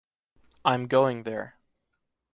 [0.65, 1.59] I’m going there.